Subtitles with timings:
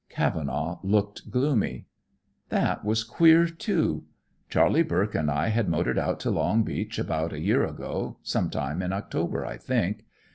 [0.09, 1.85] Cavenaugh looked gloomy.
[2.49, 4.05] "That was queer, too.
[4.49, 8.81] Charley Burke and I had motored out to Long Beach, about a year ago, sometime
[8.81, 10.05] in October, I think.